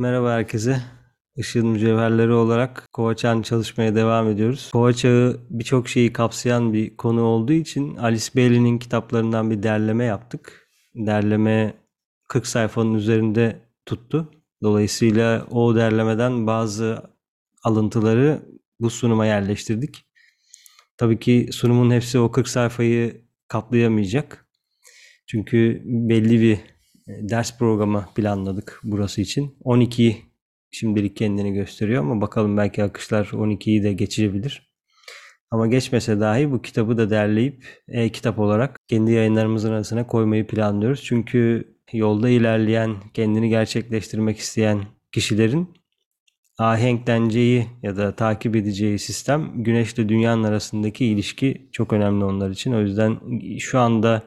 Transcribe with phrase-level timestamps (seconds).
[0.00, 0.82] Merhaba herkese.
[1.36, 4.70] Işığın mücevherleri olarak Kova Çağı'nı çalışmaya devam ediyoruz.
[4.72, 10.68] Kova Çağı birçok şeyi kapsayan bir konu olduğu için Alice Bailey'nin kitaplarından bir derleme yaptık.
[10.94, 11.74] Derleme
[12.28, 14.32] 40 sayfanın üzerinde tuttu.
[14.62, 17.02] Dolayısıyla o derlemeden bazı
[17.62, 18.42] alıntıları
[18.80, 20.06] bu sunuma yerleştirdik.
[20.96, 24.46] Tabii ki sunumun hepsi o 40 sayfayı kaplayamayacak.
[25.26, 26.77] Çünkü belli bir
[27.08, 29.56] ders programı planladık burası için.
[29.64, 30.16] 12
[30.70, 34.68] şimdilik kendini gösteriyor ama bakalım belki akışlar 12'yi de geçirebilir.
[35.50, 41.04] Ama geçmese dahi bu kitabı da derleyip e-kitap olarak kendi yayınlarımızın arasına koymayı planlıyoruz.
[41.04, 45.74] Çünkü yolda ilerleyen, kendini gerçekleştirmek isteyen kişilerin
[46.58, 52.72] ahenkleneceği ya da takip edeceği sistem güneşle dünyanın arasındaki ilişki çok önemli onlar için.
[52.72, 53.20] O yüzden
[53.58, 54.24] şu anda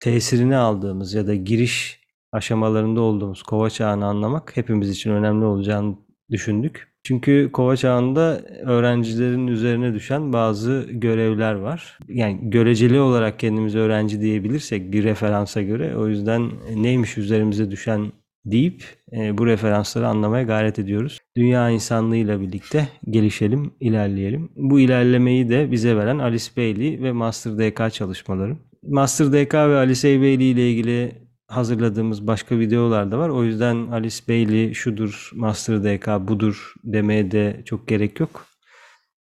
[0.00, 1.97] tesirini aldığımız ya da giriş
[2.32, 5.96] aşamalarında olduğumuz kova çağını anlamak hepimiz için önemli olacağını
[6.30, 6.88] düşündük.
[7.04, 11.98] Çünkü kova çağında öğrencilerin üzerine düşen bazı görevler var.
[12.08, 18.12] Yani göreceli olarak kendimizi öğrenci diyebilirsek bir referansa göre o yüzden neymiş üzerimize düşen
[18.44, 21.18] deyip e, bu referansları anlamaya gayret ediyoruz.
[21.36, 24.50] Dünya insanlığıyla birlikte gelişelim, ilerleyelim.
[24.56, 28.56] Bu ilerlemeyi de bize veren Alice Bailey ve Master DK çalışmaları.
[28.82, 33.28] Master DK ve Alice Bailey ile ilgili hazırladığımız başka videolar da var.
[33.28, 38.46] O yüzden Alice Bailey şudur, Master DK budur demeye de çok gerek yok.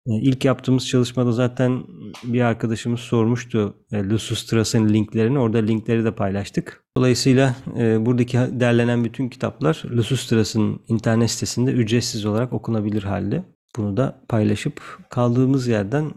[0.07, 1.85] E, ilk yaptığımız çalışmada zaten
[2.25, 5.39] bir arkadaşımız sormuştu e, Lucius Strauss'ın linklerini.
[5.39, 6.85] Orada linkleri de paylaştık.
[6.97, 13.45] Dolayısıyla e, buradaki derlenen bütün kitaplar Lucius Strauss'ın internet sitesinde ücretsiz olarak okunabilir halde.
[13.77, 16.11] Bunu da paylaşıp kaldığımız yerden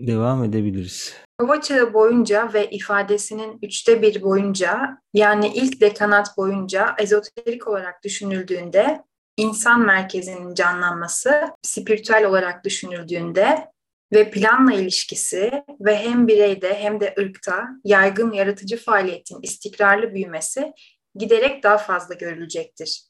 [0.00, 1.25] devam edebiliriz.
[1.38, 9.02] Kova çağı boyunca ve ifadesinin üçte bir boyunca yani ilk dekanat boyunca ezoterik olarak düşünüldüğünde
[9.36, 13.70] insan merkezinin canlanması, spiritüel olarak düşünüldüğünde
[14.12, 20.72] ve planla ilişkisi ve hem bireyde hem de ırkta yaygın yaratıcı faaliyetin istikrarlı büyümesi
[21.14, 23.02] giderek daha fazla görülecektir.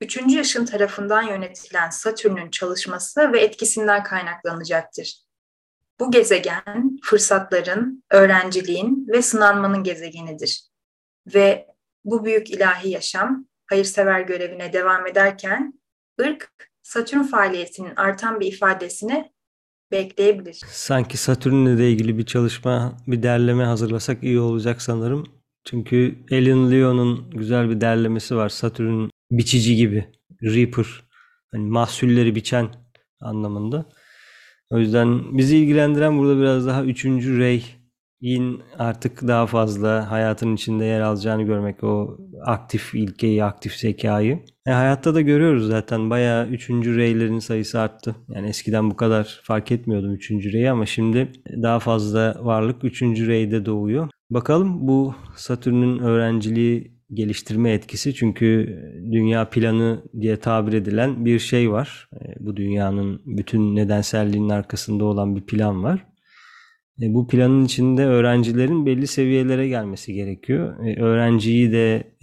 [0.00, 5.25] Üçüncü yaşın tarafından yönetilen Satürn'ün çalışması ve etkisinden kaynaklanacaktır.
[6.00, 10.62] Bu gezegen fırsatların, öğrenciliğin ve sınanmanın gezegenidir.
[11.34, 11.66] Ve
[12.04, 15.80] bu büyük ilahi yaşam hayırsever görevine devam ederken
[16.20, 16.52] ırk
[16.82, 19.32] Satürn faaliyetinin artan bir ifadesini
[19.90, 20.60] bekleyebilir.
[20.66, 25.26] Sanki Satürn'le de ilgili bir çalışma, bir derleme hazırlasak iyi olacak sanırım.
[25.64, 28.48] Çünkü Ellen Leon'un güzel bir derlemesi var.
[28.48, 30.12] Satürn biçici gibi,
[30.42, 30.86] reaper,
[31.52, 32.68] hani mahsulleri biçen
[33.20, 33.86] anlamında.
[34.70, 37.64] O yüzden bizi ilgilendiren burada biraz daha üçüncü rey
[38.20, 44.44] in artık daha fazla hayatın içinde yer alacağını görmek o aktif ilkeyi, aktif zekayı.
[44.66, 48.16] E, hayatta da görüyoruz zaten bayağı üçüncü reylerin sayısı arttı.
[48.28, 53.66] Yani eskiden bu kadar fark etmiyordum üçüncü reyi ama şimdi daha fazla varlık üçüncü reyde
[53.66, 54.08] doğuyor.
[54.30, 58.78] Bakalım bu Satürn'ün öğrenciliği geliştirme etkisi çünkü
[59.12, 62.08] dünya planı diye tabir edilen bir şey var.
[62.14, 66.06] E, bu dünyanın bütün nedenselliğinin arkasında olan bir plan var.
[67.02, 70.86] E, bu planın içinde öğrencilerin belli seviyelere gelmesi gerekiyor.
[70.86, 72.16] E, öğrenciyi de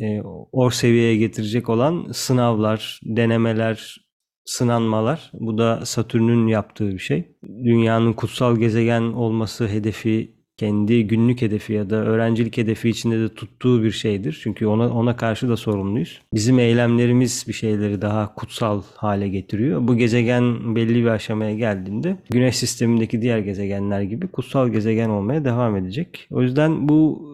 [0.51, 4.03] o seviyeye getirecek olan sınavlar, denemeler,
[4.45, 5.31] sınanmalar.
[5.33, 7.35] Bu da Satürn'ün yaptığı bir şey.
[7.43, 13.83] Dünyanın kutsal gezegen olması hedefi kendi günlük hedefi ya da öğrencilik hedefi içinde de tuttuğu
[13.83, 14.39] bir şeydir.
[14.43, 16.21] Çünkü ona ona karşı da sorumluyuz.
[16.33, 19.87] Bizim eylemlerimiz bir şeyleri daha kutsal hale getiriyor.
[19.87, 25.75] Bu gezegen belli bir aşamaya geldiğinde Güneş sistemindeki diğer gezegenler gibi kutsal gezegen olmaya devam
[25.75, 26.27] edecek.
[26.31, 27.32] O yüzden bu,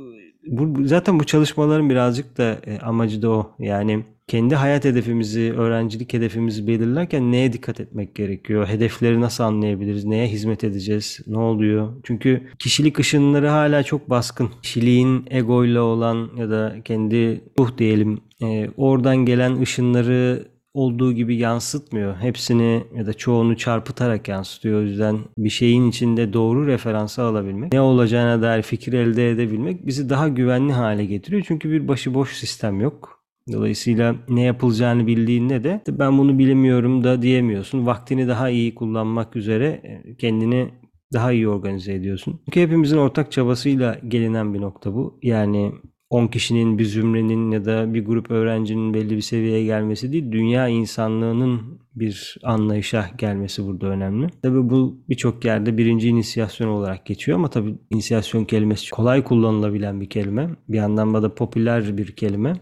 [0.49, 3.51] bu zaten bu çalışmaların birazcık da e, amacı da o.
[3.59, 8.67] Yani kendi hayat hedefimizi, öğrencilik hedefimizi belirlerken neye dikkat etmek gerekiyor?
[8.67, 10.05] Hedefleri nasıl anlayabiliriz?
[10.05, 11.19] Neye hizmet edeceğiz?
[11.27, 11.93] Ne oluyor?
[12.03, 14.49] Çünkü kişilik ışınları hala çok baskın.
[14.61, 22.15] Kişiliğin egoyla olan ya da kendi ruh diyelim e, oradan gelen ışınları olduğu gibi yansıtmıyor.
[22.15, 24.79] Hepsini ya da çoğunu çarpıtarak yansıtıyor.
[24.79, 30.09] O yüzden bir şeyin içinde doğru referansı alabilmek, ne olacağına dair fikir elde edebilmek bizi
[30.09, 31.43] daha güvenli hale getiriyor.
[31.47, 33.19] Çünkü bir başıboş sistem yok
[33.51, 37.85] Dolayısıyla ne yapılacağını bildiğinde de ben bunu bilemiyorum da diyemiyorsun.
[37.85, 40.69] Vaktini daha iyi kullanmak üzere e, kendini
[41.13, 42.39] daha iyi organize ediyorsun.
[42.45, 45.19] Çünkü hepimizin ortak çabasıyla gelinen bir nokta bu.
[45.23, 45.71] Yani
[46.09, 50.67] 10 kişinin, bir zümrenin ya da bir grup öğrencinin belli bir seviyeye gelmesi değil, dünya
[50.67, 54.27] insanlığının bir anlayışa gelmesi burada önemli.
[54.41, 60.09] Tabii bu birçok yerde birinci inisiyasyon olarak geçiyor ama tabii inisiyasyon kelimesi kolay kullanılabilen bir
[60.09, 60.49] kelime.
[60.69, 62.53] Bir anlamda da popüler bir kelime.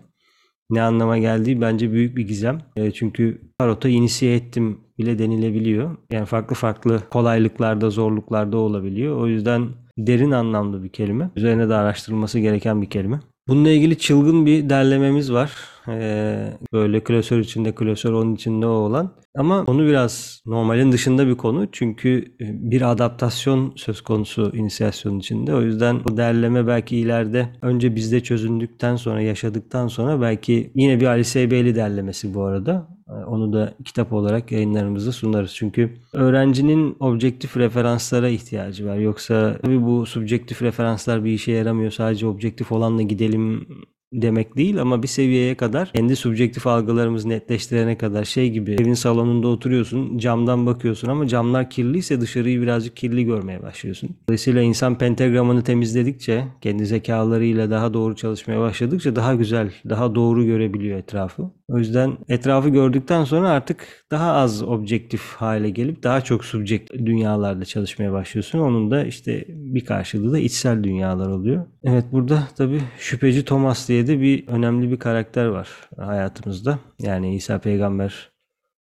[0.69, 2.61] ne anlama geldiği bence büyük bir gizem.
[2.75, 5.97] E, çünkü tarota inisiye ettim bile denilebiliyor.
[6.11, 9.17] Yani farklı farklı kolaylıklarda, zorluklarda olabiliyor.
[9.17, 9.67] O yüzden
[9.97, 11.31] derin anlamlı bir kelime.
[11.35, 13.19] Üzerine de araştırılması gereken bir kelime.
[13.47, 15.51] Bununla ilgili çılgın bir derlememiz var.
[15.87, 19.13] Ee, böyle klasör içinde klasör onun içinde o olan.
[19.37, 21.67] Ama konu biraz normalin dışında bir konu.
[21.71, 25.55] Çünkü e, bir adaptasyon söz konusu inisiyasyon içinde.
[25.55, 31.05] O yüzden bu derleme belki ileride önce bizde çözündükten sonra yaşadıktan sonra belki yine bir
[31.05, 32.96] Ali Seybeyli derlemesi bu arada.
[33.09, 35.55] Ee, Onu da kitap olarak yayınlarımızda sunarız.
[35.55, 38.97] Çünkü öğrencinin objektif referanslara ihtiyacı var.
[38.97, 41.91] Yoksa tabii bu subjektif referanslar bir işe yaramıyor.
[41.91, 43.67] Sadece objektif olanla gidelim
[44.13, 49.47] demek değil ama bir seviyeye kadar kendi subjektif algılarımızı netleştirene kadar şey gibi evin salonunda
[49.47, 54.09] oturuyorsun camdan bakıyorsun ama camlar kirliyse dışarıyı birazcık kirli görmeye başlıyorsun.
[54.29, 60.99] Dolayısıyla insan pentagramını temizledikçe kendi zekalarıyla daha doğru çalışmaya başladıkça daha güzel daha doğru görebiliyor
[60.99, 61.51] etrafı.
[61.69, 67.65] O yüzden etrafı gördükten sonra artık daha az objektif hale gelip daha çok subjekt dünyalarda
[67.65, 68.59] çalışmaya başlıyorsun.
[68.59, 71.65] Onun da işte bir karşılığı da içsel dünyalar oluyor.
[71.83, 76.79] Evet burada tabii şüpheci Thomas diye de bir önemli bir karakter var hayatımızda.
[76.99, 78.31] Yani İsa peygamber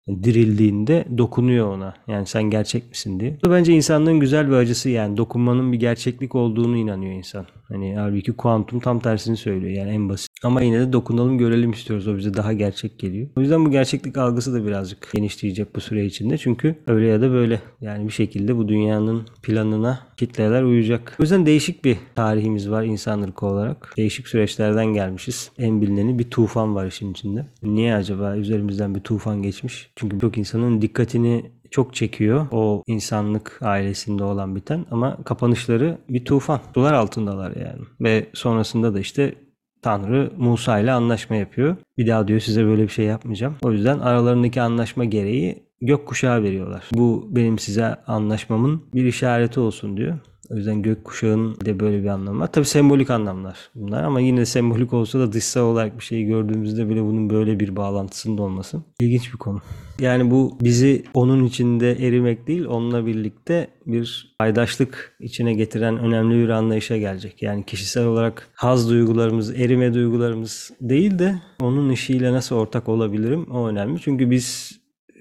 [0.08, 1.94] dirildiğinde dokunuyor ona.
[2.08, 3.38] Yani sen gerçek misin diye.
[3.44, 7.46] Bu bence insanlığın güzel bir acısı yani dokunmanın bir gerçeklik olduğunu inanıyor insan.
[7.68, 10.28] Hani halbuki kuantum tam tersini söylüyor yani en basit.
[10.44, 12.08] Ama yine de dokunalım görelim istiyoruz.
[12.08, 13.28] O bize daha gerçek geliyor.
[13.36, 16.38] O yüzden bu gerçeklik algısı da birazcık genişleyecek bu süre içinde.
[16.38, 21.16] Çünkü öyle ya da böyle yani bir şekilde bu dünyanın planına kitleler uyacak.
[21.20, 23.94] O yüzden değişik bir tarihimiz var insanlık olarak.
[23.96, 25.50] Değişik süreçlerden gelmişiz.
[25.58, 27.46] En bilineni bir tufan var işin içinde.
[27.62, 29.90] Niye acaba üzerimizden bir tufan geçmiş?
[29.96, 36.60] Çünkü çok insanın dikkatini çok çekiyor o insanlık ailesinde olan biten ama kapanışları bir tufan.
[36.74, 37.80] Sular altındalar yani.
[38.00, 39.34] Ve sonrasında da işte
[39.82, 41.76] Tanrı Musa ile anlaşma yapıyor.
[41.98, 43.56] Bir daha diyor size böyle bir şey yapmayacağım.
[43.62, 46.84] O yüzden aralarındaki anlaşma gereği gökkuşağı veriyorlar.
[46.92, 50.18] Bu benim size anlaşmamın bir işareti olsun diyor.
[50.50, 52.52] O yüzden gökkuşağının de böyle bir anlamı var.
[52.52, 57.02] Tabii sembolik anlamlar bunlar ama yine sembolik olsa da dışsal olarak bir şeyi gördüğümüzde bile
[57.02, 59.60] bunun böyle bir bağlantısının da olması ilginç bir konu.
[59.98, 66.48] Yani bu bizi onun içinde erimek değil, onunla birlikte bir paydaşlık içine getiren önemli bir
[66.48, 67.42] anlayışa gelecek.
[67.42, 73.68] Yani kişisel olarak haz duygularımız, erime duygularımız değil de onun işiyle nasıl ortak olabilirim o
[73.68, 74.00] önemli.
[74.00, 74.78] Çünkü biz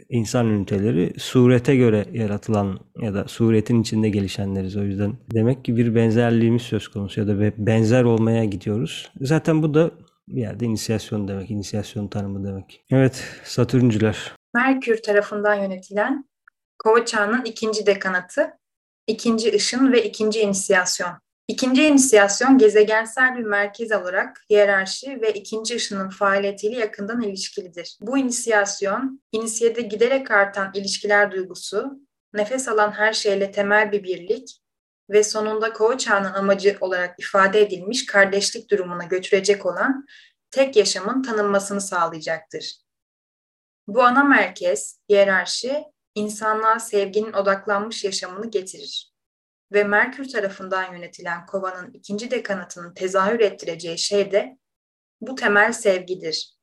[0.09, 4.77] insan üniteleri surete göre yaratılan ya da suretin içinde gelişenleriz.
[4.77, 9.11] O yüzden demek ki bir benzerliğimiz söz konusu ya da be- benzer olmaya gidiyoruz.
[9.21, 9.91] Zaten bu da
[10.27, 12.85] bir yerde inisiyasyon demek, inisiyasyon tanımı demek.
[12.91, 14.31] Evet, Satürncüler.
[14.55, 16.25] Merkür tarafından yönetilen
[16.79, 18.47] Kova çağının ikinci dekanatı,
[19.07, 21.09] ikinci ışın ve ikinci inisiyasyon.
[21.47, 27.97] İkinci inisiyasyon gezegensel bir merkez olarak hiyerarşi ve ikinci ışının faaliyetiyle yakından ilişkilidir.
[28.01, 31.99] Bu inisiyasyon, inisiyede giderek artan ilişkiler duygusu,
[32.33, 34.61] nefes alan her şeyle temel bir birlik
[35.09, 40.05] ve sonunda kova çağının amacı olarak ifade edilmiş kardeşlik durumuna götürecek olan
[40.51, 42.77] tek yaşamın tanınmasını sağlayacaktır.
[43.87, 45.83] Bu ana merkez, hiyerarşi,
[46.15, 49.14] insanlığa sevginin odaklanmış yaşamını getirir.
[49.71, 54.57] Ve Merkür tarafından yönetilen kovanın ikinci dekanatının tezahür ettireceği şey de
[55.21, 56.55] bu temel sevgidir.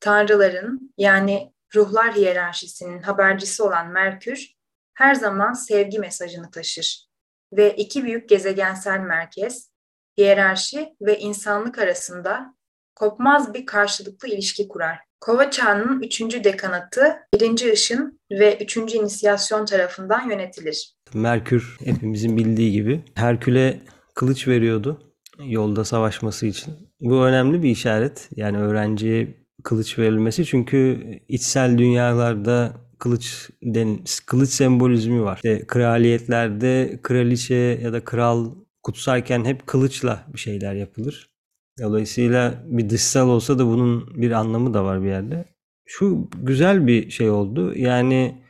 [0.00, 4.54] Tanrıların yani ruhlar hiyerarşisinin habercisi olan Merkür
[4.94, 7.06] her zaman sevgi mesajını taşır.
[7.52, 9.70] Ve iki büyük gezegensel merkez,
[10.18, 12.54] hiyerarşi ve insanlık arasında
[12.94, 15.00] kopmaz bir karşılıklı ilişki kurar.
[15.20, 20.94] Kova çağının üçüncü dekanatı, birinci ışın ve üçüncü inisiyasyon tarafından yönetilir.
[21.14, 23.80] Merkür hepimizin bildiği gibi Herkül'e
[24.14, 26.74] kılıç veriyordu yolda savaşması için.
[27.00, 28.28] Bu önemli bir işaret.
[28.36, 35.36] Yani öğrenciye kılıç verilmesi çünkü içsel dünyalarda kılıç den, kılıç sembolizmi var.
[35.36, 41.33] İşte kraliyetlerde kraliçe ya da kral kutsarken hep kılıçla bir şeyler yapılır.
[41.82, 45.44] Dolayısıyla bir dışsal olsa da bunun bir anlamı da var bir yerde.
[45.86, 47.74] Şu güzel bir şey oldu.
[47.76, 48.44] Yani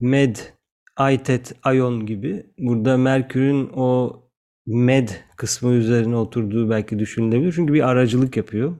[0.00, 0.36] Med,
[0.96, 4.20] Aytet, Ayon gibi burada Merkür'ün o
[4.66, 7.52] Med kısmı üzerine oturduğu belki düşünülebilir.
[7.52, 8.76] Çünkü bir aracılık yapıyor.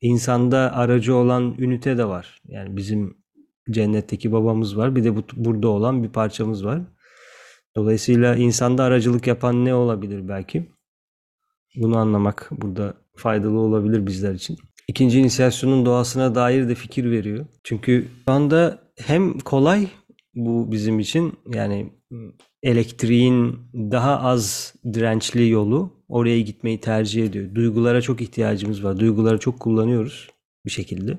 [0.00, 2.42] İnsanda aracı olan ünite de var.
[2.44, 3.16] Yani bizim
[3.70, 4.96] cennetteki babamız var.
[4.96, 6.80] Bir de bu, burada olan bir parçamız var.
[7.76, 10.77] Dolayısıyla insanda aracılık yapan ne olabilir belki?
[11.76, 14.58] Bunu anlamak burada faydalı olabilir bizler için.
[14.88, 17.46] İkinci inisiyasyonun doğasına dair de fikir veriyor.
[17.64, 19.88] Çünkü şu anda hem kolay
[20.34, 21.92] bu bizim için yani
[22.62, 27.54] elektriğin daha az dirençli yolu oraya gitmeyi tercih ediyor.
[27.54, 29.00] Duygulara çok ihtiyacımız var.
[29.00, 30.28] Duyguları çok kullanıyoruz.
[30.66, 31.18] bir şekilde.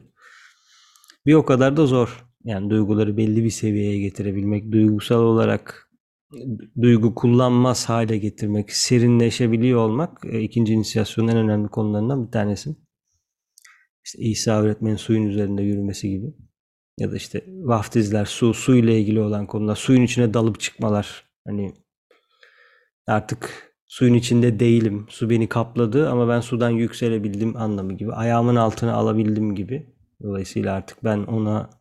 [1.26, 2.26] Bir o kadar da zor.
[2.44, 5.89] Yani duyguları belli bir seviyeye getirebilmek, duygusal olarak
[6.82, 12.76] duygu kullanmaz hale getirmek, serinleşebiliyor olmak e, ikinci inisiyasyonun en önemli konularından bir tanesi.
[14.06, 16.34] İşte İsa öğretmenin suyun üzerinde yürümesi gibi.
[16.98, 21.26] Ya da işte vaftizler, su, su ile ilgili olan konular, suyun içine dalıp çıkmalar.
[21.48, 21.74] Hani
[23.08, 28.14] artık suyun içinde değilim, su beni kapladı ama ben sudan yükselebildim anlamı gibi.
[28.14, 29.96] Ayağımın altına alabildim gibi.
[30.24, 31.79] Dolayısıyla artık ben ona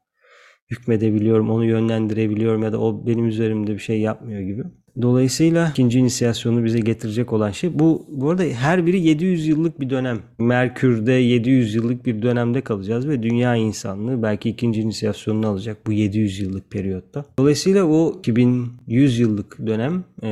[0.71, 4.63] hükmedebiliyorum, onu yönlendirebiliyorum ya da o benim üzerimde bir şey yapmıyor gibi.
[5.03, 8.07] Dolayısıyla ikinci inisiyasyonu bize getirecek olan şey bu.
[8.09, 10.19] Bu arada her biri 700 yıllık bir dönem.
[10.39, 16.41] Merkür'de 700 yıllık bir dönemde kalacağız ve dünya insanlığı belki ikinci inisiyasyonunu alacak bu 700
[16.41, 17.25] yıllık periyotta.
[17.39, 20.29] Dolayısıyla o 2100 yıllık dönem e,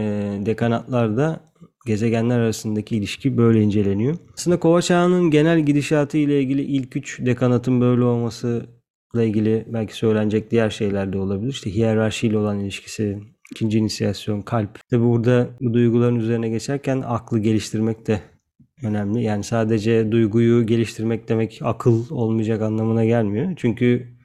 [0.47, 1.41] dekanatlarda
[1.87, 4.17] gezegenler arasındaki ilişki böyle inceleniyor.
[4.35, 8.67] Aslında Kova çağının genel gidişatı ile ilgili ilk üç dekanatın böyle olması
[9.23, 11.53] ilgili belki söylenecek diğer şeyler de olabilir.
[11.53, 13.19] İşte hiyerarşiyle olan ilişkisi,
[13.51, 14.89] ikinci inisiyasyon, kalp.
[14.91, 18.21] Tabi burada bu duyguların üzerine geçerken aklı geliştirmek de
[18.83, 19.23] önemli.
[19.23, 23.53] Yani sadece duyguyu geliştirmek demek akıl olmayacak anlamına gelmiyor.
[23.57, 24.17] Çünkü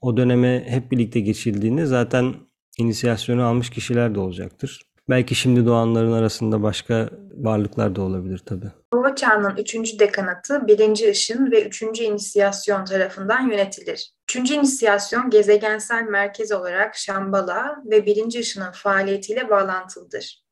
[0.00, 2.34] o döneme hep birlikte geçildiğinde zaten
[2.78, 4.82] inisiyasyonu almış kişiler de olacaktır.
[5.08, 8.70] Belki şimdi doğanların arasında başka varlıklar da olabilir tabii.
[8.90, 14.12] Kova çağının üçüncü dekanatı birinci ışın ve üçüncü inisiyasyon tarafından yönetilir.
[14.28, 20.44] Üçüncü inisiyasyon gezegensel merkez olarak Şambala ve birinci ışının faaliyetiyle bağlantılıdır.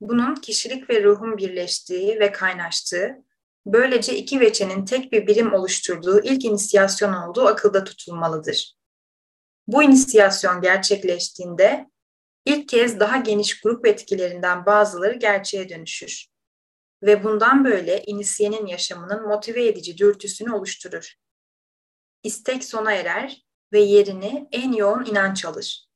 [0.00, 3.10] Bunun kişilik ve ruhun birleştiği ve kaynaştığı,
[3.66, 8.74] böylece iki veçenin tek bir birim oluşturduğu ilk inisiyasyon olduğu akılda tutulmalıdır.
[9.66, 11.90] Bu inisiyasyon gerçekleştiğinde
[12.48, 16.28] ilk kez daha geniş grup etkilerinden bazıları gerçeğe dönüşür
[17.02, 21.14] ve bundan böyle inisiyenin yaşamının motive edici dürtüsünü oluşturur.
[22.22, 25.88] İstek sona erer ve yerini en yoğun inanç alır.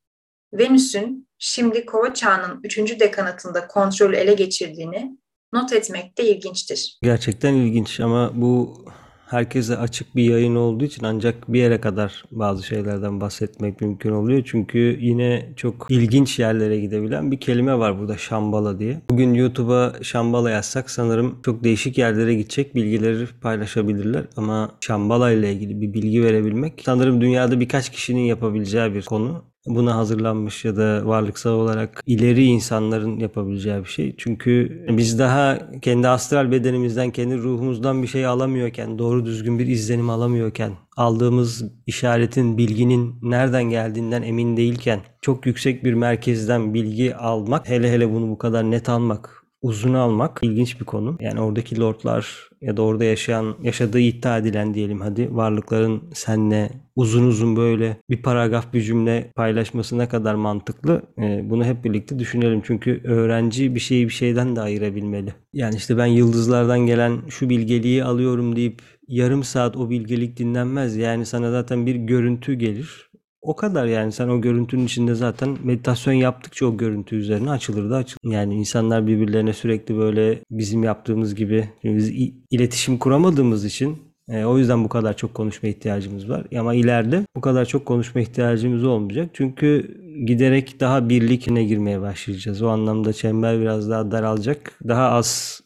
[0.52, 5.18] Venüs'ün şimdi kova çağının üçüncü dekanatında kontrolü ele geçirdiğini
[5.52, 6.98] not etmek de ilginçtir.
[7.02, 8.84] Gerçekten ilginç ama bu
[9.32, 14.42] herkese açık bir yayın olduğu için ancak bir yere kadar bazı şeylerden bahsetmek mümkün oluyor.
[14.46, 19.00] Çünkü yine çok ilginç yerlere gidebilen bir kelime var burada şambala diye.
[19.10, 25.80] Bugün YouTube'a şambala yazsak sanırım çok değişik yerlere gidecek bilgileri paylaşabilirler ama şambala ile ilgili
[25.80, 31.50] bir bilgi verebilmek sanırım dünyada birkaç kişinin yapabileceği bir konu buna hazırlanmış ya da varlıksal
[31.50, 34.14] olarak ileri insanların yapabileceği bir şey.
[34.18, 40.10] Çünkü biz daha kendi astral bedenimizden, kendi ruhumuzdan bir şey alamıyorken, doğru düzgün bir izlenim
[40.10, 47.92] alamıyorken, aldığımız işaretin, bilginin nereden geldiğinden emin değilken, çok yüksek bir merkezden bilgi almak, hele
[47.92, 51.16] hele bunu bu kadar net almak, uzun almak ilginç bir konu.
[51.20, 57.26] Yani oradaki lordlar ya da orada yaşayan, yaşadığı iddia edilen diyelim hadi varlıkların senle uzun
[57.26, 62.62] uzun böyle bir paragraf bir cümle paylaşması ne kadar mantıklı ee, bunu hep birlikte düşünelim.
[62.64, 65.34] Çünkü öğrenci bir şeyi bir şeyden de ayırabilmeli.
[65.52, 70.96] Yani işte ben yıldızlardan gelen şu bilgeliği alıyorum deyip yarım saat o bilgelik dinlenmez.
[70.96, 73.11] Yani sana zaten bir görüntü gelir.
[73.42, 77.96] O kadar yani sen o görüntünün içinde zaten meditasyon yaptıkça o görüntü üzerine açılır da
[77.96, 78.32] açılır.
[78.32, 84.84] Yani insanlar birbirlerine sürekli böyle bizim yaptığımız gibi biz iletişim kuramadığımız için e, o yüzden
[84.84, 86.46] bu kadar çok konuşma ihtiyacımız var.
[86.58, 89.30] Ama ileride bu kadar çok konuşma ihtiyacımız olmayacak.
[89.32, 89.96] Çünkü
[90.26, 92.62] giderek daha birlikine girmeye başlayacağız.
[92.62, 94.78] O anlamda çember biraz daha daralacak.
[94.88, 95.60] Daha az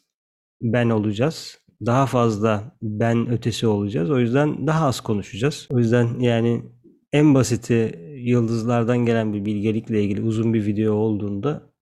[0.63, 1.59] ben olacağız.
[1.87, 4.11] Daha fazla ben ötesi olacağız.
[4.11, 5.69] O yüzden daha az konuşacağız.
[5.71, 6.63] O yüzden yani
[7.17, 11.73] en basiti yıldızlardan gelen bir bilgelikle ilgili uzun bir video olduğunda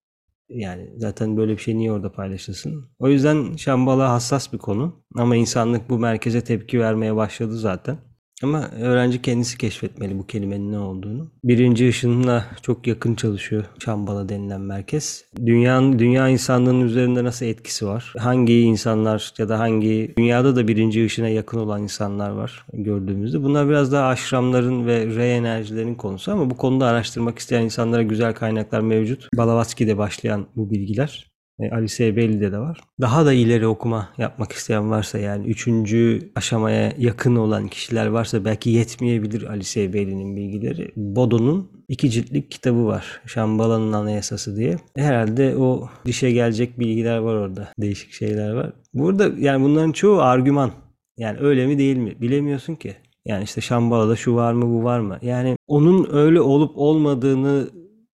[0.48, 2.90] yani zaten böyle bir şey niye orada paylaşılsın?
[2.98, 7.98] O yüzden Şambala hassas bir konu ama insanlık bu merkeze tepki vermeye başladı zaten.
[8.42, 11.30] Ama öğrenci kendisi keşfetmeli bu kelimenin ne olduğunu.
[11.44, 15.24] Birinci ışınla çok yakın çalışıyor Şambala denilen merkez.
[15.46, 18.12] Dünyanın, dünya insanlığının üzerinde nasıl etkisi var?
[18.18, 23.42] Hangi insanlar ya da hangi dünyada da birinci ışına yakın olan insanlar var gördüğümüzde.
[23.42, 28.34] Bunlar biraz daha aşramların ve re enerjilerin konusu ama bu konuda araştırmak isteyen insanlara güzel
[28.34, 29.28] kaynaklar mevcut.
[29.36, 31.33] Balavatsky'de başlayan bu bilgiler.
[31.60, 32.80] E, Ali Belli'de de var.
[33.00, 38.70] Daha da ileri okuma yapmak isteyen varsa yani üçüncü aşamaya yakın olan kişiler varsa belki
[38.70, 40.92] yetmeyebilir Ali Belli'nin bilgileri.
[40.96, 43.20] Bodo'nun iki ciltlik kitabı var.
[43.26, 44.76] Şambala'nın Anayasası diye.
[44.96, 47.68] Herhalde o dişe gelecek bilgiler var orada.
[47.78, 48.72] Değişik şeyler var.
[48.94, 50.70] Burada yani bunların çoğu argüman.
[51.16, 52.20] Yani öyle mi değil mi?
[52.20, 52.96] Bilemiyorsun ki.
[53.24, 55.18] Yani işte Şambala'da şu var mı bu var mı?
[55.22, 57.68] Yani onun öyle olup olmadığını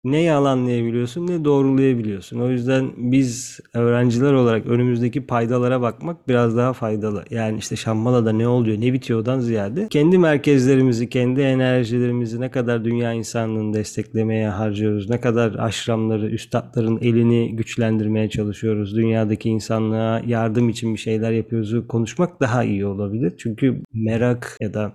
[0.04, 2.40] ne yalanlayabiliyorsun ne doğrulayabiliyorsun.
[2.40, 7.24] O yüzden biz öğrenciler olarak önümüzdeki paydalara bakmak biraz daha faydalı.
[7.30, 13.12] Yani işte Şambala'da ne oluyor, ne bitiyordan ziyade kendi merkezlerimizi, kendi enerjilerimizi ne kadar dünya
[13.12, 20.98] insanlığını desteklemeye harcıyoruz, ne kadar aşramları, üstadların elini güçlendirmeye çalışıyoruz, dünyadaki insanlığa yardım için bir
[20.98, 23.34] şeyler yapıyoruz konuşmak daha iyi olabilir.
[23.38, 24.92] Çünkü merak ya da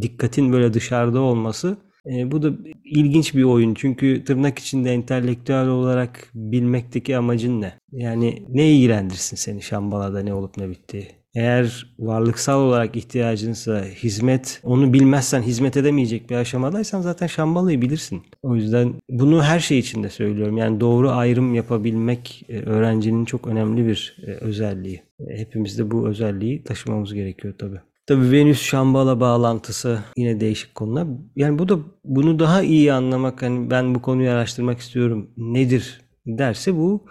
[0.00, 1.76] dikkatin böyle dışarıda olması
[2.12, 2.50] e, bu da
[2.84, 7.72] ilginç bir oyun çünkü tırnak içinde entelektüel olarak bilmekteki amacın ne?
[7.92, 11.06] Yani ne ilgilendirsin seni Şambala'da ne olup ne bittiği?
[11.34, 18.22] Eğer varlıksal olarak ihtiyacınsa hizmet, onu bilmezsen hizmet edemeyecek bir aşamadaysan zaten Şambala'yı bilirsin.
[18.42, 20.56] O yüzden bunu her şey için de söylüyorum.
[20.56, 25.02] Yani doğru ayrım yapabilmek e, öğrencinin çok önemli bir e, özelliği.
[25.28, 27.80] E, Hepimiz de bu özelliği taşımamız gerekiyor tabii.
[28.08, 31.06] Tabii Venüs Şambala bağlantısı yine değişik konular.
[31.36, 35.30] Yani bu da bunu daha iyi anlamak hani ben bu konuyu araştırmak istiyorum.
[35.36, 37.06] Nedir derse bu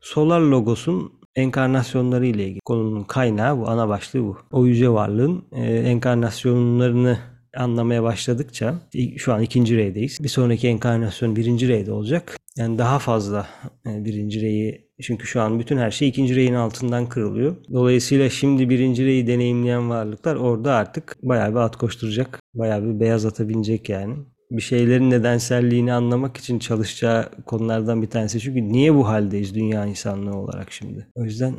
[0.00, 2.60] solar logosun enkarnasyonları ile ilgili.
[2.64, 4.36] Konunun kaynağı bu, ana başlığı bu.
[4.52, 7.18] O yüce varlığın e, enkarnasyonlarını
[7.56, 8.74] anlamaya başladıkça
[9.16, 10.18] şu an ikinci reydeyiz.
[10.22, 12.36] Bir sonraki enkarnasyon birinci reyde olacak.
[12.56, 13.46] Yani daha fazla
[13.86, 17.56] e, birinci reyi çünkü şu an bütün her şey ikinci reyin altından kırılıyor.
[17.72, 22.40] Dolayısıyla şimdi birinci reyi deneyimleyen varlıklar orada artık bayağı bir at koşturacak.
[22.54, 24.16] Bayağı bir beyaz ata binecek yani.
[24.50, 28.40] Bir şeylerin nedenselliğini anlamak için çalışacağı konulardan bir tanesi.
[28.40, 31.06] Çünkü niye bu haldeyiz dünya insanlığı olarak şimdi?
[31.14, 31.54] O yüzden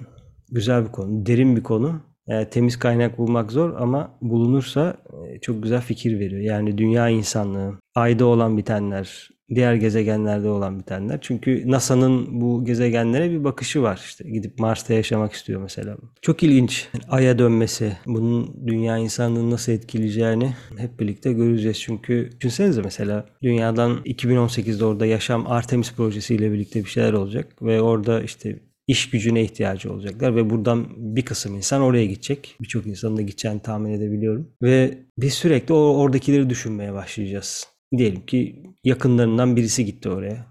[0.51, 2.01] güzel bir konu, derin bir konu.
[2.27, 6.41] Yani temiz kaynak bulmak zor ama bulunursa e, çok güzel fikir veriyor.
[6.41, 11.19] Yani dünya insanlığı, ayda olan bitenler, diğer gezegenlerde olan bitenler.
[11.21, 14.01] Çünkü NASA'nın bu gezegenlere bir bakışı var.
[14.05, 15.97] İşte gidip Mars'ta yaşamak istiyor mesela.
[16.21, 16.87] Çok ilginç.
[17.09, 21.79] Ay'a dönmesi, bunun dünya insanlığını nasıl etkileyeceğini hep birlikte göreceğiz.
[21.79, 28.21] Çünkü düşünsenize mesela dünyadan 2018'de orada yaşam Artemis projesiyle birlikte bir şeyler olacak ve orada
[28.21, 32.55] işte iş gücüne ihtiyacı olacaklar ve buradan bir kısım insan oraya gidecek.
[32.61, 34.47] Birçok insanın da gideceğini tahmin edebiliyorum.
[34.61, 37.67] Ve biz sürekli oradakileri düşünmeye başlayacağız.
[37.97, 40.45] Diyelim ki yakınlarından birisi gitti oraya.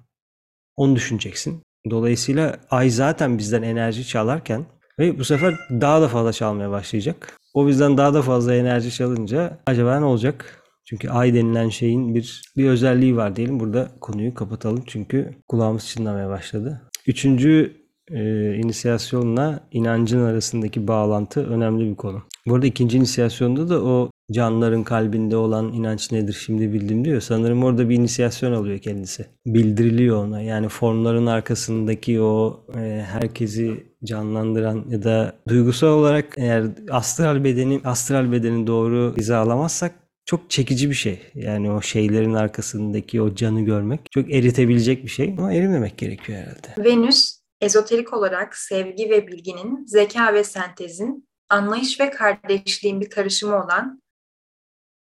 [0.76, 1.62] Onu düşüneceksin.
[1.90, 4.66] Dolayısıyla ay zaten bizden enerji çalarken
[4.98, 7.36] ve bu sefer daha da fazla çalmaya başlayacak.
[7.54, 10.62] O bizden daha da fazla enerji çalınca acaba ne olacak?
[10.84, 13.60] Çünkü ay denilen şeyin bir bir özelliği var diyelim.
[13.60, 16.82] Burada konuyu kapatalım çünkü kulağımız çınlamaya başladı.
[17.06, 17.76] Üçüncü
[18.10, 22.22] e, inisiyasyonla inancın arasındaki bağlantı önemli bir konu.
[22.46, 27.20] Bu arada ikinci inisiyasyonda da o canlıların kalbinde olan inanç nedir şimdi bildim diyor.
[27.20, 29.26] Sanırım orada bir inisiyasyon alıyor kendisi.
[29.46, 30.42] Bildiriliyor ona.
[30.42, 38.32] Yani formların arkasındaki o e, herkesi canlandıran ya da duygusal olarak eğer astral bedeni astral
[38.32, 41.20] bedeni doğru hizalamazsak çok çekici bir şey.
[41.34, 46.90] Yani o şeylerin arkasındaki o canı görmek çok eritebilecek bir şey ama erimemek gerekiyor herhalde.
[46.90, 54.02] Venüs ezoterik olarak sevgi ve bilginin, zeka ve sentezin, anlayış ve kardeşliğin bir karışımı olan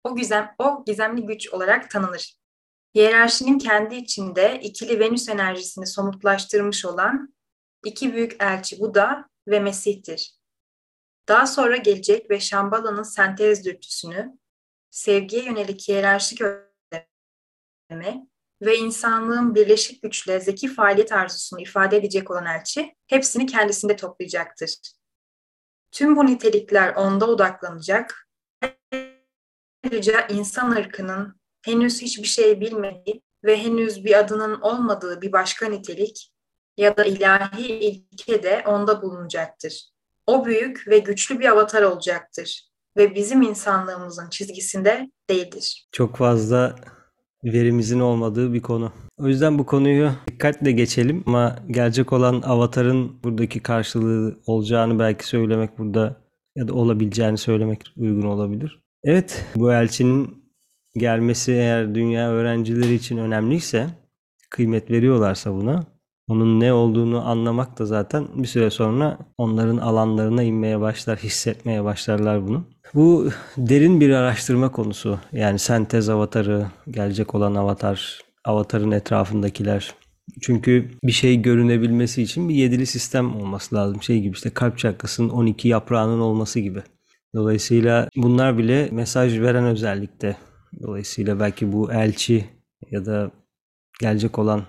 [0.04, 2.38] o gizem o gizemli güç olarak tanınır.
[2.95, 7.34] Hiyerarşinin kendi içinde ikili Venüs enerjisini somutlaştırmış olan
[7.86, 10.38] iki büyük elçi Buda ve Mesih'tir.
[11.28, 14.38] Daha sonra gelecek ve Şambala'nın sentez dürtüsünü,
[14.89, 18.28] sevgiye yönelik hiyerarşik öğretme
[18.62, 24.97] ve insanlığın birleşik güçle zeki faaliyet arzusunu ifade edecek olan elçi hepsini kendisinde toplayacaktır.
[25.98, 28.30] Tüm bu nitelikler onda odaklanacak.
[29.84, 36.32] Ayrıca insan ırkının henüz hiçbir şey bilmediği ve henüz bir adının olmadığı bir başka nitelik
[36.78, 39.90] ya da ilahi ilke de onda bulunacaktır.
[40.28, 45.88] O büyük ve güçlü bir avatar olacaktır ve bizim insanlığımızın çizgisinde değildir.
[45.92, 46.76] Çok fazla
[47.43, 48.91] verimizin olmadığı bir konu.
[49.19, 55.78] O yüzden bu konuyu dikkatle geçelim ama gelecek olan avatarın buradaki karşılığı olacağını belki söylemek
[55.78, 56.15] burada
[56.56, 58.80] ya da olabileceğini söylemek uygun olabilir.
[59.04, 60.43] Evet, bu elçinin
[60.95, 63.88] gelmesi eğer dünya öğrencileri için önemliyse,
[64.50, 65.86] kıymet veriyorlarsa buna,
[66.28, 72.47] onun ne olduğunu anlamak da zaten bir süre sonra onların alanlarına inmeye başlar, hissetmeye başlarlar
[72.47, 72.65] bunu.
[72.93, 75.19] Bu derin bir araştırma konusu.
[75.32, 79.93] Yani sentez avatarı, gelecek olan avatar, avatarın etrafındakiler.
[80.41, 84.04] Çünkü bir şey görünebilmesi için bir yedili sistem olması lazım.
[84.04, 86.84] Şey gibi işte kalp çakrasının 12 yaprağının olması gibi.
[87.36, 90.38] Dolayısıyla bunlar bile mesaj veren özellikte.
[90.82, 92.45] Dolayısıyla belki bu elçi
[92.91, 93.32] ya da
[94.00, 94.63] gelecek olan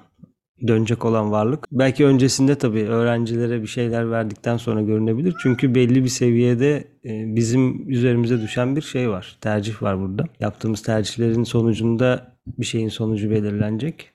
[0.66, 1.64] dönecek olan varlık.
[1.72, 5.34] Belki öncesinde tabii öğrencilere bir şeyler verdikten sonra görünebilir.
[5.42, 9.38] Çünkü belli bir seviyede e, bizim üzerimize düşen bir şey var.
[9.40, 10.24] Tercih var burada.
[10.40, 14.12] Yaptığımız tercihlerin sonucunda bir şeyin sonucu belirlenecek.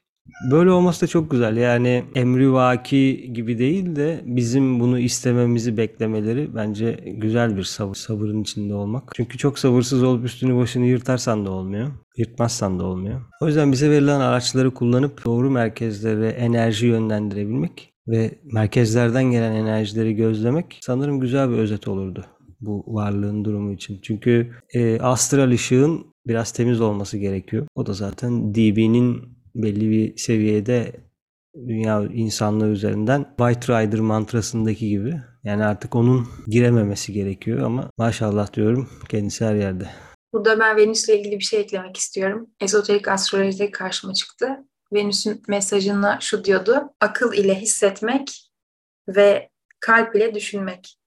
[0.51, 1.57] Böyle olması da çok güzel.
[1.57, 7.95] Yani emrivaki gibi değil de bizim bunu istememizi beklemeleri bence güzel bir sabır.
[7.95, 9.12] Sabırın içinde olmak.
[9.15, 11.91] Çünkü çok sabırsız olup üstünü başını yırtarsan da olmuyor.
[12.17, 13.21] Yırtmazsan da olmuyor.
[13.41, 20.79] O yüzden bize verilen araçları kullanıp doğru merkezlere enerji yönlendirebilmek ve merkezlerden gelen enerjileri gözlemek
[20.81, 22.25] sanırım güzel bir özet olurdu
[22.65, 23.99] bu varlığın durumu için.
[24.01, 27.67] Çünkü e, astral ışığın biraz temiz olması gerekiyor.
[27.75, 30.91] O da zaten DB'nin belli bir seviyede
[31.55, 35.21] dünya insanlığı üzerinden White Rider mantrasındaki gibi.
[35.43, 39.89] Yani artık onun girememesi gerekiyor ama maşallah diyorum kendisi her yerde.
[40.33, 42.49] Burada ben Venüs'le ilgili bir şey eklemek istiyorum.
[42.61, 44.65] Ezoterik astrolojide karşıma çıktı.
[44.93, 46.93] Venüs'ün mesajına şu diyordu.
[46.99, 48.51] Akıl ile hissetmek
[49.07, 50.97] ve kalp ile düşünmek.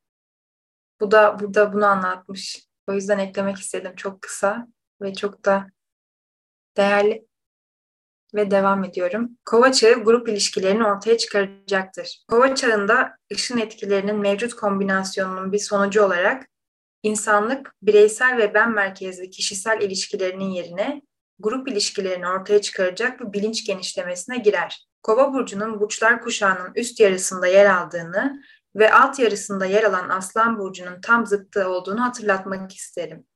[1.01, 2.67] Bu da burada bunu anlatmış.
[2.87, 3.93] O yüzden eklemek istedim.
[3.97, 4.67] Çok kısa
[5.03, 5.67] ve çok da
[6.77, 7.27] değerli.
[8.37, 9.31] Ve devam ediyorum.
[9.45, 12.25] Kova çağı grup ilişkilerini ortaya çıkaracaktır.
[12.29, 16.47] Kova çağında ışın etkilerinin mevcut kombinasyonunun bir sonucu olarak
[17.03, 21.03] insanlık bireysel ve ben merkezli kişisel ilişkilerinin yerine
[21.39, 24.87] grup ilişkilerini ortaya çıkaracak bir bilinç genişlemesine girer.
[25.03, 28.43] Kova burcunun burçlar kuşağının üst yarısında yer aldığını
[28.77, 33.27] ve alt yarısında yer alan Aslan burcunun tam zıttı olduğunu hatırlatmak isterim.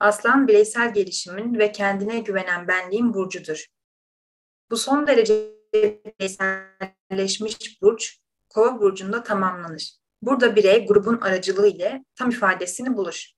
[0.00, 3.73] Aslan bireysel gelişimin ve kendine güvenen benliğin burcudur.
[4.74, 9.96] Bu son derece bireyselleşmiş burç Kova burcunda tamamlanır.
[10.22, 13.32] Burada birey grubun aracılığı ile tam ifadesini bulur.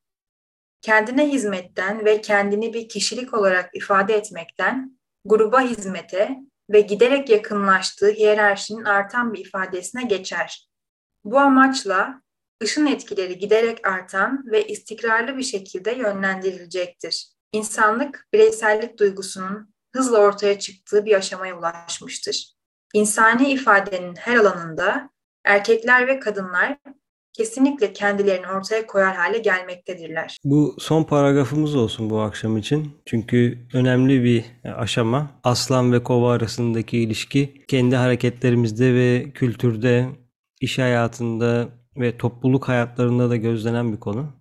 [0.83, 6.37] Kendine hizmetten ve kendini bir kişilik olarak ifade etmekten gruba hizmete
[6.71, 10.69] ve giderek yakınlaştığı hiyerarşinin artan bir ifadesine geçer.
[11.25, 12.23] Bu amaçla
[12.63, 17.29] ışın etkileri giderek artan ve istikrarlı bir şekilde yönlendirilecektir.
[17.53, 22.57] İnsanlık bireysellik duygusunun hızla ortaya çıktığı bir aşamaya ulaşmıştır.
[22.95, 25.11] İnsani ifadenin her alanında
[25.45, 26.77] erkekler ve kadınlar
[27.37, 30.37] kesinlikle kendilerini ortaya koyar hale gelmektedirler.
[30.45, 32.91] Bu son paragrafımız olsun bu akşam için.
[33.07, 34.45] Çünkü önemli bir
[34.77, 35.31] aşama.
[35.45, 40.07] Aslan ve kova arasındaki ilişki kendi hareketlerimizde ve kültürde,
[40.61, 44.33] iş hayatında ve topluluk hayatlarında da gözlenen bir konu.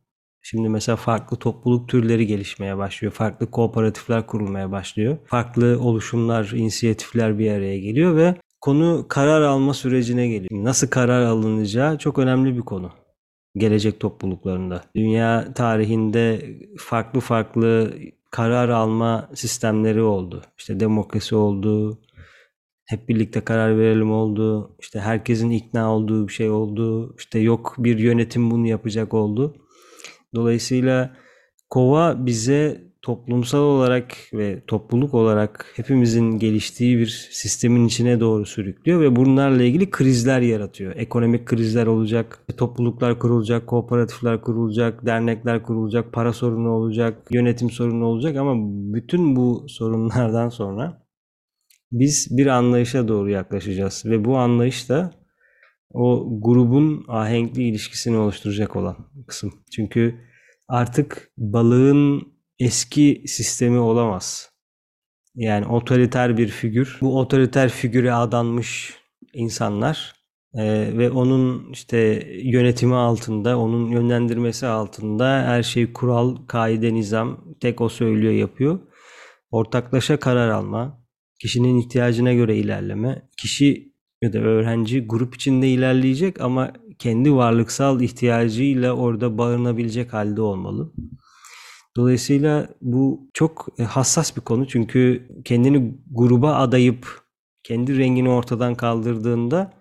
[0.47, 3.13] Şimdi mesela farklı topluluk türleri gelişmeye başlıyor.
[3.13, 5.17] Farklı kooperatifler kurulmaya başlıyor.
[5.25, 10.63] Farklı oluşumlar, inisiyatifler bir araya geliyor ve konu karar alma sürecine geliyor.
[10.63, 12.91] Nasıl karar alınacağı çok önemli bir konu.
[13.58, 14.81] Gelecek topluluklarında.
[14.95, 16.45] Dünya tarihinde
[16.77, 17.93] farklı farklı
[18.31, 20.41] karar alma sistemleri oldu.
[20.58, 21.99] İşte demokrasi oldu,
[22.86, 24.75] hep birlikte karar verelim oldu.
[24.79, 27.15] İşte herkesin ikna olduğu bir şey oldu.
[27.17, 29.55] İşte yok bir yönetim bunu yapacak oldu.
[30.36, 31.15] Dolayısıyla
[31.69, 39.15] kova bize toplumsal olarak ve topluluk olarak hepimizin geliştiği bir sistemin içine doğru sürüklüyor ve
[39.15, 40.95] bunlarla ilgili krizler yaratıyor.
[40.95, 48.38] Ekonomik krizler olacak, topluluklar kurulacak, kooperatifler kurulacak, dernekler kurulacak, para sorunu olacak, yönetim sorunu olacak
[48.38, 48.54] ama
[48.93, 51.06] bütün bu sorunlardan sonra
[51.91, 55.12] biz bir anlayışa doğru yaklaşacağız ve bu anlayış da
[55.95, 59.53] o grubun ahenkli ilişkisini oluşturacak olan kısım.
[59.75, 60.15] Çünkü
[60.67, 64.49] artık balığın eski sistemi olamaz.
[65.36, 66.97] Yani otoriter bir figür.
[67.01, 68.93] Bu otoriter figüre adanmış
[69.34, 70.13] insanlar
[70.53, 70.63] e,
[70.97, 71.97] ve onun işte
[72.43, 78.79] yönetimi altında, onun yönlendirmesi altında her şey kural, kaide, nizam tek o söylüyor, yapıyor.
[79.51, 81.05] Ortaklaşa karar alma,
[81.41, 83.94] kişinin ihtiyacına göre ilerleme, kişi
[84.26, 90.94] ya da öğrenci grup içinde ilerleyecek ama kendi varlıksal ihtiyacıyla orada barınabilecek halde olmalı.
[91.98, 97.22] Dolayısıyla bu çok e, hassas bir konu çünkü kendini gruba adayıp
[97.64, 99.74] kendi rengini ortadan kaldırdığında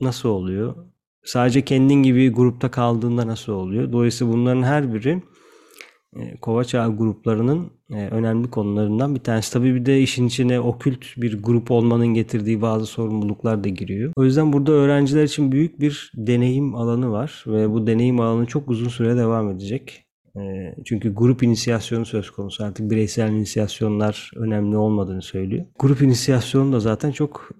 [0.00, 0.76] nasıl oluyor?
[1.24, 3.92] Sadece kendin gibi grupta kaldığında nasıl oluyor?
[3.92, 5.22] Dolayısıyla bunların her biri
[6.16, 9.52] e, Kova Çağı gruplarının e, önemli konularından bir tanesi.
[9.52, 14.12] Tabii bir de işin içine okült bir grup olmanın getirdiği bazı sorumluluklar da giriyor.
[14.16, 18.68] O yüzden burada öğrenciler için büyük bir deneyim alanı var ve bu deneyim alanı çok
[18.68, 20.04] uzun süre devam edecek.
[20.36, 22.64] E, çünkü grup inisiyasyonu söz konusu.
[22.64, 25.64] Artık bireysel inisiyasyonlar önemli olmadığını söylüyor.
[25.78, 27.50] Grup inisiyasyonu da zaten çok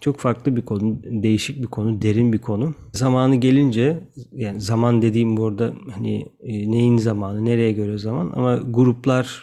[0.00, 2.74] çok farklı bir konu, değişik bir konu, derin bir konu.
[2.92, 9.42] Zamanı gelince, yani zaman dediğim burada hani e, neyin zamanı, nereye göre zaman ama gruplar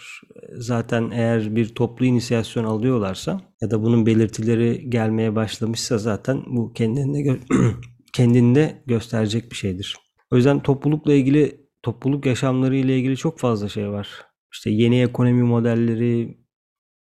[0.55, 7.19] zaten eğer bir toplu inisiyasyon alıyorlarsa ya da bunun belirtileri gelmeye başlamışsa zaten bu kendinde
[7.19, 7.73] gö-
[8.13, 9.95] kendinde gösterecek bir şeydir.
[10.31, 14.07] O yüzden toplulukla ilgili, topluluk yaşamları ile ilgili çok fazla şey var.
[14.53, 16.37] İşte yeni ekonomi modelleri,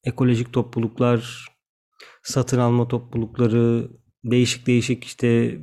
[0.03, 1.47] ekolojik topluluklar,
[2.23, 3.87] satın alma toplulukları,
[4.23, 5.57] değişik değişik işte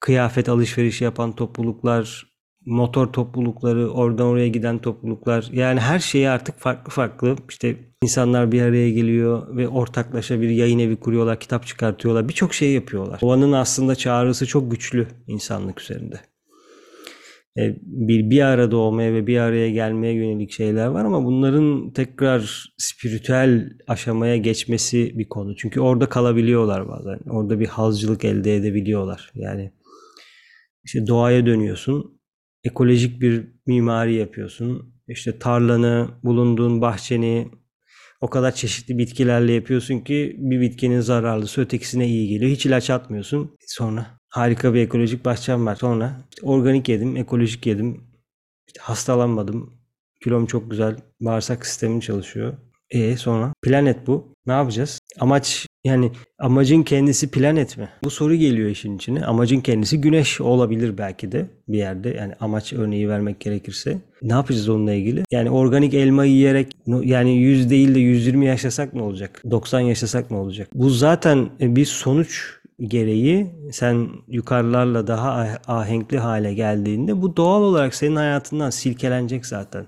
[0.00, 2.26] kıyafet alışverişi yapan topluluklar,
[2.66, 5.48] motor toplulukları, oradan oraya giden topluluklar.
[5.52, 7.36] Yani her şeyi artık farklı farklı.
[7.48, 12.28] İşte insanlar bir araya geliyor ve ortaklaşa bir yayın evi kuruyorlar, kitap çıkartıyorlar.
[12.28, 13.20] Birçok şey yapıyorlar.
[13.20, 16.20] Doğanın aslında çağrısı çok güçlü insanlık üzerinde.
[17.58, 22.72] E, bir, bir arada olmaya ve bir araya gelmeye yönelik şeyler var ama bunların tekrar
[22.76, 25.56] spiritüel aşamaya geçmesi bir konu.
[25.56, 27.18] Çünkü orada kalabiliyorlar bazen.
[27.30, 29.30] Orada bir hazcılık elde edebiliyorlar.
[29.34, 29.72] Yani
[30.84, 32.20] işte doğaya dönüyorsun.
[32.64, 34.94] Ekolojik bir mimari yapıyorsun.
[35.08, 37.50] İşte tarlanı, bulunduğun bahçeni
[38.20, 42.50] o kadar çeşitli bitkilerle yapıyorsun ki bir bitkinin zararlısı ötekisine iyi geliyor.
[42.50, 43.56] Hiç ilaç atmıyorsun.
[43.66, 45.74] Sonra harika bir ekolojik bahçem var.
[45.74, 48.00] Sonra işte organik yedim, ekolojik yedim.
[48.66, 49.78] İşte hastalanmadım.
[50.24, 50.96] Kilom çok güzel.
[51.20, 52.54] Bağırsak sistemim çalışıyor.
[52.90, 54.34] E sonra planet bu.
[54.46, 54.98] Ne yapacağız?
[55.20, 57.88] Amaç yani amacın kendisi planet mi?
[58.04, 59.24] Bu soru geliyor işin içine.
[59.24, 62.08] Amacın kendisi güneş olabilir belki de bir yerde.
[62.10, 63.98] Yani amaç örneği vermek gerekirse.
[64.22, 65.22] Ne yapacağız onunla ilgili?
[65.30, 69.42] Yani organik elma yiyerek yani 100 değil de 120 yaşasak ne olacak?
[69.50, 70.68] 90 yaşasak ne olacak?
[70.74, 77.94] Bu zaten bir sonuç gereği sen yukarılarla daha ah- ahenkli hale geldiğinde bu doğal olarak
[77.94, 79.86] senin hayatından silkelenecek zaten.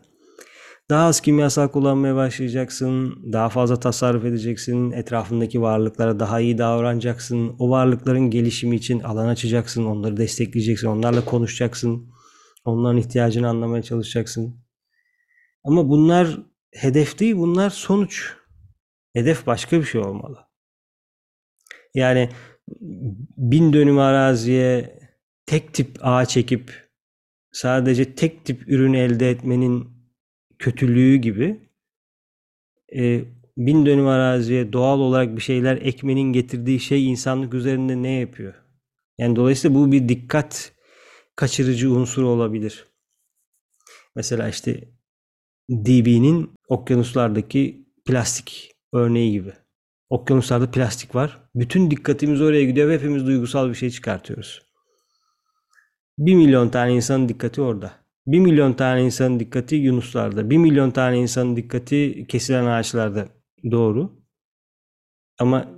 [0.90, 7.70] Daha az kimyasal kullanmaya başlayacaksın, daha fazla tasarruf edeceksin, etrafındaki varlıklara daha iyi davranacaksın, o
[7.70, 12.08] varlıkların gelişimi için alan açacaksın, onları destekleyeceksin, onlarla konuşacaksın,
[12.64, 14.64] onların ihtiyacını anlamaya çalışacaksın.
[15.64, 16.38] Ama bunlar
[16.74, 18.32] hedef değil, bunlar sonuç.
[19.12, 20.38] Hedef başka bir şey olmalı.
[21.94, 22.28] Yani
[23.36, 24.98] bin dönüm araziye
[25.46, 26.90] tek tip ağaç çekip
[27.52, 29.88] sadece tek tip ürün elde etmenin
[30.58, 31.60] kötülüğü gibi
[32.96, 33.24] e,
[33.56, 38.54] bin dönüm araziye doğal olarak bir şeyler ekmenin getirdiği şey insanlık üzerinde ne yapıyor?
[39.18, 40.72] Yani dolayısıyla bu bir dikkat
[41.36, 42.86] kaçırıcı unsur olabilir.
[44.16, 44.88] Mesela işte
[45.70, 49.52] DB'nin okyanuslardaki plastik örneği gibi.
[50.10, 51.39] Okyanuslarda plastik var.
[51.54, 54.62] Bütün dikkatimiz oraya gidiyor ve hepimiz duygusal bir şey çıkartıyoruz.
[56.18, 57.92] Bir milyon tane insanın dikkati orada.
[58.26, 60.50] Bir milyon tane insanın dikkati yunuslarda.
[60.50, 63.28] Bir milyon tane insanın dikkati kesilen ağaçlarda.
[63.70, 64.22] Doğru.
[65.38, 65.68] Ama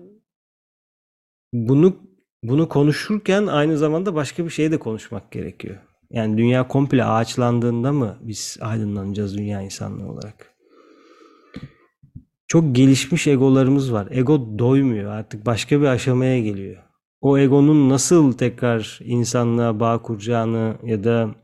[1.53, 1.97] bunu
[2.43, 5.77] bunu konuşurken aynı zamanda başka bir şey de konuşmak gerekiyor.
[6.11, 10.52] Yani dünya komple ağaçlandığında mı biz aydınlanacağız dünya insanlığı olarak?
[12.53, 14.09] Çok gelişmiş egolarımız var.
[14.11, 15.13] Ego doymuyor.
[15.13, 16.83] Artık başka bir aşamaya geliyor.
[17.21, 21.35] O egonun nasıl tekrar insanlığa bağ kuracağını ya da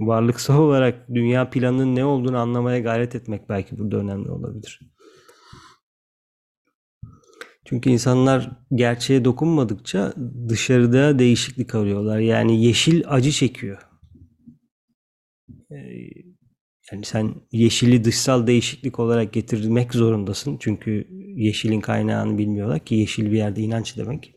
[0.00, 4.80] varlıksal olarak dünya planının ne olduğunu anlamaya gayret etmek belki burada önemli olabilir.
[7.64, 10.14] Çünkü insanlar gerçeğe dokunmadıkça
[10.48, 12.18] dışarıda değişiklik arıyorlar.
[12.18, 13.88] Yani yeşil acı çekiyor.
[15.70, 16.33] Ee,
[16.92, 20.56] yani sen yeşili dışsal değişiklik olarak getirmek zorundasın.
[20.60, 24.34] Çünkü yeşilin kaynağını bilmiyorlar ki yeşil bir yerde inanç demek.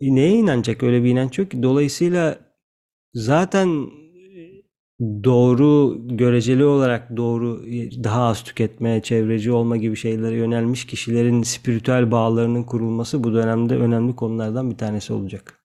[0.00, 0.82] E neye inanacak?
[0.82, 1.62] Öyle bir inanç yok ki.
[1.62, 2.38] Dolayısıyla
[3.14, 3.90] zaten
[5.00, 7.62] doğru, göreceli olarak doğru,
[8.04, 14.16] daha az tüketmeye, çevreci olma gibi şeylere yönelmiş kişilerin spiritüel bağlarının kurulması bu dönemde önemli
[14.16, 15.60] konulardan bir tanesi olacak.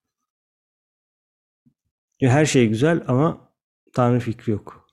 [2.21, 3.48] Her şey güzel ama
[3.99, 4.87] Tanrı fikri yok.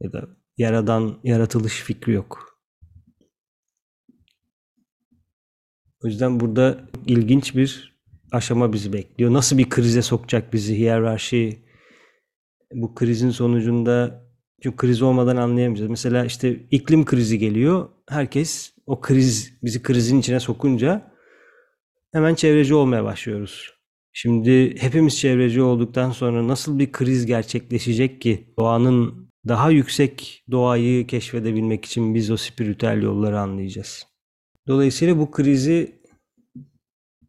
[0.00, 2.60] Ya da yaradan, yaratılış fikri yok.
[6.04, 7.98] O yüzden burada ilginç bir
[8.32, 9.32] aşama bizi bekliyor.
[9.32, 11.66] Nasıl bir krize sokacak bizi hiyerarşi,
[12.72, 14.24] bu krizin sonucunda
[14.62, 15.90] çünkü kriz olmadan anlayamayacağız.
[15.90, 17.88] Mesela işte iklim krizi geliyor.
[18.08, 21.12] Herkes o kriz bizi krizin içine sokunca
[22.12, 23.75] hemen çevreci olmaya başlıyoruz.
[24.18, 31.84] Şimdi hepimiz çevreci olduktan sonra nasıl bir kriz gerçekleşecek ki doğanın daha yüksek doğayı keşfedebilmek
[31.84, 34.06] için biz o spiritüel yolları anlayacağız.
[34.68, 36.00] Dolayısıyla bu krizi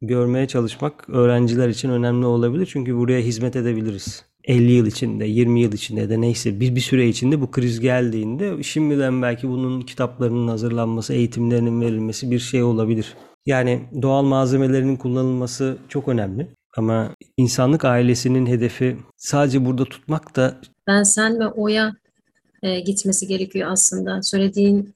[0.02, 2.70] görmeye çalışmak öğrenciler için önemli olabilir.
[2.72, 4.26] Çünkü buraya hizmet edebiliriz.
[4.44, 8.64] 50 yıl içinde, 20 yıl içinde de neyse bir, bir süre içinde bu kriz geldiğinde
[8.64, 13.16] şimdiden belki bunun kitaplarının hazırlanması, eğitimlerinin verilmesi bir şey olabilir.
[13.46, 16.57] Yani doğal malzemelerinin kullanılması çok önemli.
[16.78, 21.96] Ama insanlık ailesinin hedefi sadece burada tutmak da ben sen ve oya
[22.64, 24.24] e, gitmesi gerekiyor aslında.
[24.24, 24.94] Söylediğin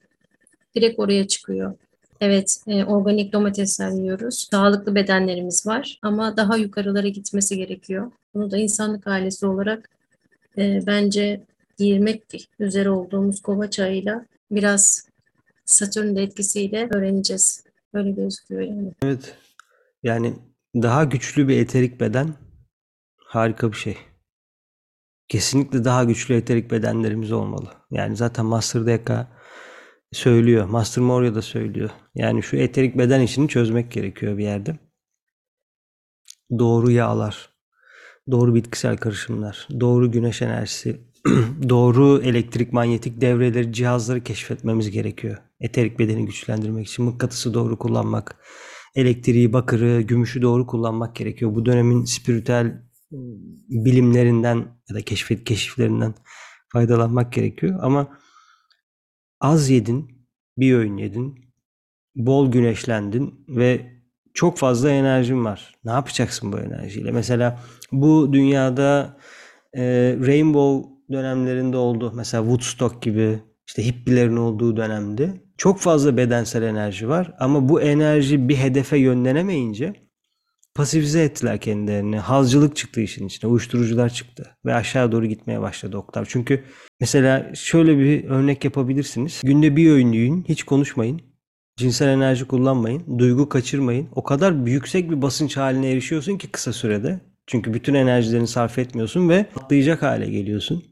[0.76, 1.74] direkt oraya çıkıyor.
[2.22, 4.48] Evet, e, organik domatesler yiyoruz.
[4.52, 8.12] Sağlıklı bedenlerimiz var ama daha yukarılara gitmesi gerekiyor.
[8.34, 9.89] Bunu da insanlık ailesi olarak
[10.58, 11.41] e, bence
[11.78, 15.08] girmek üzere olduğumuz kova çayıyla biraz
[15.65, 17.63] Satürn'ün etkisiyle öğreneceğiz.
[17.94, 18.91] Öyle gözüküyor yani.
[19.04, 19.36] Evet.
[20.04, 20.34] Yani
[20.76, 22.34] daha güçlü bir eterik beden
[23.18, 23.98] harika bir şey.
[25.28, 27.70] Kesinlikle daha güçlü eterik bedenlerimiz olmalı.
[27.92, 29.28] Yani zaten Master Deka
[30.12, 30.66] söylüyor.
[30.66, 31.90] Master Moria da söylüyor.
[32.16, 34.80] Yani şu eterik beden işini çözmek gerekiyor bir yerde.
[36.60, 37.50] Doğru yağlar,
[38.32, 41.02] doğru bitkisel karışımlar, doğru güneş enerjisi,
[41.70, 45.38] doğru elektrik manyetik devreleri, cihazları keşfetmemiz gerekiyor.
[45.60, 48.36] Eterik bedeni güçlendirmek için mıknatısı doğru kullanmak,
[48.95, 51.56] elektriği, bakırı, gümüşü doğru kullanmak gerekiyor.
[51.56, 52.82] Bu dönemin spiritüel
[53.69, 54.58] bilimlerinden
[54.89, 56.13] ya da keşfet keşiflerinden
[56.69, 57.80] faydalanmak gerekiyor.
[57.82, 58.17] Ama
[59.39, 60.27] az yedin,
[60.58, 61.36] bir öğün yedin,
[62.15, 63.91] bol güneşlendin ve
[64.34, 65.75] çok fazla enerjin var.
[65.84, 67.12] Ne yapacaksın bu enerjiyle?
[67.12, 67.60] Mesela
[67.91, 69.17] bu dünyada
[69.73, 69.84] e,
[70.27, 72.13] Rainbow dönemlerinde oldu.
[72.15, 73.39] Mesela Woodstock gibi
[73.72, 79.94] işte hippilerin olduğu dönemde çok fazla bedensel enerji var ama bu enerji bir hedefe yönlenemeyince
[80.76, 82.18] pasifize ettiler kendilerini.
[82.18, 83.52] Hazcılık çıktı işin içine.
[83.52, 84.58] Uyuşturucular çıktı.
[84.66, 86.26] Ve aşağı doğru gitmeye başladı Oktav.
[86.28, 86.64] Çünkü
[87.00, 89.42] mesela şöyle bir örnek yapabilirsiniz.
[89.44, 90.46] Günde bir öğün yiyin.
[90.50, 91.22] Hiç konuşmayın.
[91.78, 93.20] Cinsel enerji kullanmayın.
[93.20, 94.10] Duygu kaçırmayın.
[94.16, 97.20] O kadar yüksek bir basınç haline erişiyorsun ki kısa sürede.
[97.48, 100.90] Çünkü bütün enerjilerini sarf etmiyorsun ve atlayacak hale geliyorsun.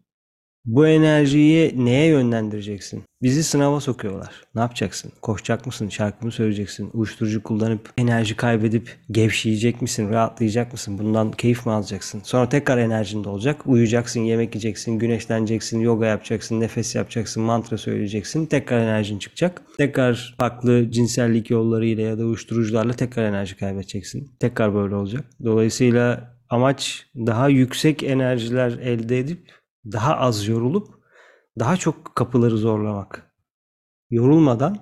[0.69, 3.03] Bu enerjiyi neye yönlendireceksin?
[3.21, 4.43] Bizi sınava sokuyorlar.
[4.55, 5.11] Ne yapacaksın?
[5.21, 5.89] Koşacak mısın?
[5.89, 6.89] Şarkı mı söyleyeceksin?
[6.93, 10.09] Uyuşturucu kullanıp enerji kaybedip gevşeyecek misin?
[10.09, 10.97] Rahatlayacak mısın?
[10.99, 12.21] Bundan keyif mi alacaksın?
[12.23, 13.61] Sonra tekrar enerjin de olacak.
[13.65, 18.45] Uyuyacaksın, yemek yiyeceksin, güneşleneceksin, yoga yapacaksın, nefes yapacaksın, mantra söyleyeceksin.
[18.45, 19.61] Tekrar enerjin çıkacak.
[19.77, 24.31] Tekrar farklı cinsellik yollarıyla ya da uyuşturucularla tekrar enerji kaybedeceksin.
[24.39, 25.25] Tekrar böyle olacak.
[25.43, 30.87] Dolayısıyla amaç daha yüksek enerjiler elde edip daha az yorulup
[31.59, 33.33] daha çok kapıları zorlamak.
[34.09, 34.77] Yorulmadan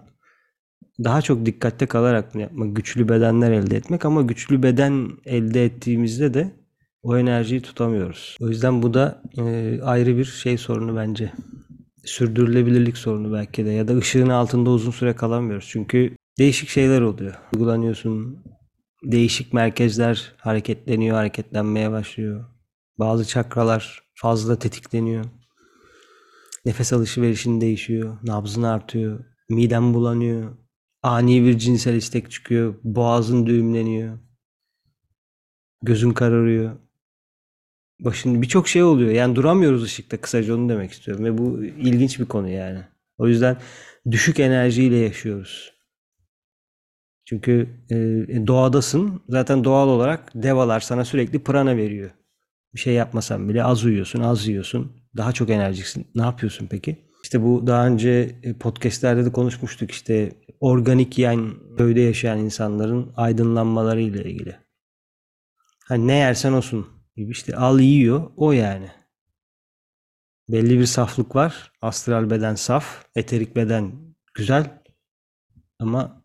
[1.03, 6.55] daha çok dikkatte kalarak yapmak, güçlü bedenler elde etmek ama güçlü beden elde ettiğimizde de
[7.03, 8.37] o enerjiyi tutamıyoruz.
[8.41, 11.31] O yüzden bu da e, ayrı bir şey sorunu bence.
[12.05, 15.67] Sürdürülebilirlik sorunu belki de ya da ışığın altında uzun süre kalamıyoruz.
[15.71, 17.33] Çünkü değişik şeyler oluyor.
[17.53, 18.43] Uygulanıyorsun,
[19.03, 22.45] değişik merkezler hareketleniyor, hareketlenmeye başlıyor.
[22.99, 25.25] Bazı çakralar fazla tetikleniyor.
[26.65, 30.57] Nefes alışverişin değişiyor, nabzın artıyor, miden bulanıyor,
[31.03, 34.19] ani bir cinsel istek çıkıyor, boğazın düğümleniyor,
[35.81, 36.79] gözün kararıyor.
[37.99, 39.11] Başın birçok şey oluyor.
[39.11, 42.83] Yani duramıyoruz ışıkta kısaca onu demek istiyorum ve bu ilginç bir konu yani.
[43.17, 43.57] O yüzden
[44.11, 45.73] düşük enerjiyle yaşıyoruz.
[47.25, 47.95] Çünkü e,
[48.47, 49.21] doğadasın.
[49.29, 52.11] Zaten doğal olarak devalar sana sürekli prana veriyor.
[52.73, 54.91] Bir şey yapmasan bile az uyuyorsun, az yiyorsun.
[55.17, 56.07] Daha çok enerjiksin.
[56.15, 57.07] Ne yapıyorsun peki?
[57.23, 64.23] İşte bu daha önce podcastlerde de konuşmuştuk işte organik yiyen köyde yaşayan insanların aydınlanmaları ile
[64.23, 64.55] ilgili.
[65.85, 68.91] Hani ne yersen olsun gibi işte al yiyor o yani.
[70.49, 71.71] Belli bir saflık var.
[71.81, 73.91] Astral beden saf, eterik beden
[74.33, 74.81] güzel
[75.79, 76.23] ama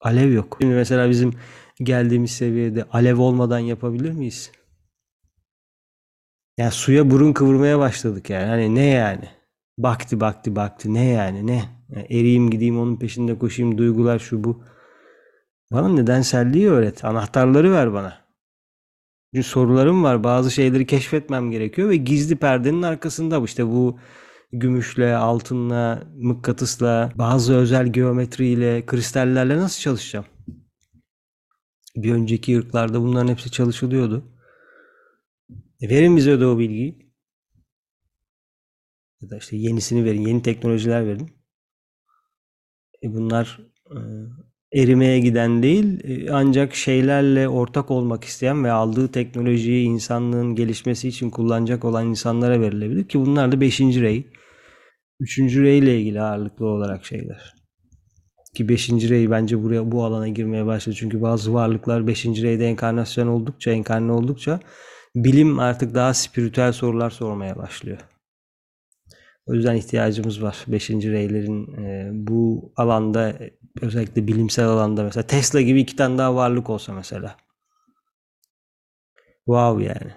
[0.00, 0.56] alev yok.
[0.60, 1.32] Şimdi mesela bizim
[1.78, 4.52] geldiğimiz seviyede alev olmadan yapabilir miyiz?
[6.58, 8.46] Yani suya burun kıvırmaya başladık yani.
[8.46, 9.28] Hani ne yani?
[9.78, 11.64] Baktı baktı baktı ne yani ne?
[11.88, 14.64] Yani eriyim gideyim onun peşinde koşayım duygular şu bu.
[15.72, 17.04] Bana nedenselliği öğret.
[17.04, 18.26] Anahtarları ver bana.
[19.34, 20.24] Çünkü sorularım var.
[20.24, 23.98] Bazı şeyleri keşfetmem gerekiyor ve gizli perdenin arkasında işte bu
[24.52, 30.26] gümüşle, altınla, mıknatısla, bazı özel geometriyle, kristallerle nasıl çalışacağım?
[31.96, 34.35] Bir önceki ırklarda bunların hepsi çalışılıyordu.
[35.80, 37.06] E verin bize de o bilgiyi.
[39.20, 41.30] Ya da işte yenisini verin, yeni teknolojiler verin.
[43.02, 43.60] E bunlar
[43.90, 43.98] e,
[44.82, 51.30] erimeye giden değil, e, ancak şeylerle ortak olmak isteyen ve aldığı teknolojiyi insanlığın gelişmesi için
[51.30, 53.80] kullanacak olan insanlara verilebilir ki bunlar da 5.
[53.80, 54.26] rey.
[55.20, 55.38] 3.
[55.38, 57.54] rey ile ilgili ağırlıklı olarak şeyler.
[58.54, 58.90] Ki 5.
[58.90, 60.96] rey bence buraya bu alana girmeye başladı.
[60.98, 62.26] Çünkü bazı varlıklar 5.
[62.26, 64.60] reyde enkarnasyon oldukça, enkarne oldukça
[65.16, 67.98] bilim artık daha spiritüel sorular sormaya başlıyor.
[69.46, 70.64] O yüzden ihtiyacımız var.
[70.68, 73.38] Beşinci reylerin e, bu alanda
[73.80, 77.36] özellikle bilimsel alanda mesela Tesla gibi iki tane daha varlık olsa mesela.
[79.44, 80.12] Wow yani.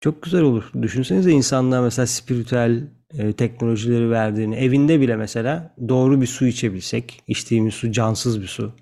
[0.00, 0.70] Çok güzel olur.
[0.82, 4.56] Düşünsenize insanlığa mesela spiritüel e, teknolojileri verdiğini.
[4.56, 7.22] Evinde bile mesela doğru bir su içebilsek.
[7.26, 8.72] içtiğimiz su cansız bir su.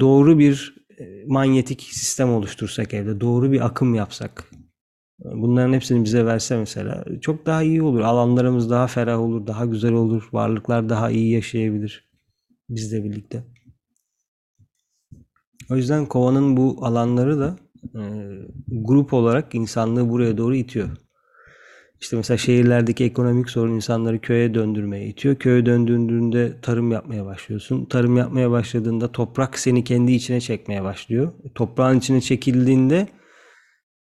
[0.00, 0.83] Doğru bir
[1.26, 3.20] manyetik sistem oluştursak evde.
[3.20, 4.50] Doğru bir akım yapsak
[5.24, 8.00] Bunların hepsini bize verse mesela çok daha iyi olur.
[8.00, 10.28] Alanlarımız daha ferah olur, daha güzel olur.
[10.32, 12.10] Varlıklar daha iyi yaşayabilir
[12.68, 13.44] bizle birlikte.
[15.70, 17.56] O yüzden kovanın bu alanları da
[17.94, 18.02] e,
[18.68, 20.88] grup olarak insanlığı buraya doğru itiyor.
[22.04, 25.36] İşte mesela şehirlerdeki ekonomik sorun insanları köye döndürmeye itiyor.
[25.36, 27.84] Köye döndüğünde tarım yapmaya başlıyorsun.
[27.84, 31.32] Tarım yapmaya başladığında toprak seni kendi içine çekmeye başlıyor.
[31.54, 33.08] Toprağın içine çekildiğinde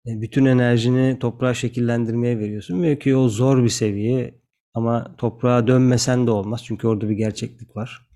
[0.06, 2.82] e, bütün enerjini toprağa şekillendirmeye veriyorsun.
[2.82, 4.34] Ve ki o zor bir seviye
[4.74, 6.62] ama toprağa dönmesen de olmaz.
[6.64, 8.08] Çünkü orada bir gerçeklik var.